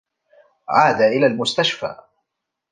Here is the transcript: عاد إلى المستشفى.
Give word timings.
عاد 0.69 1.01
إلى 1.01 1.25
المستشفى. 1.25 1.95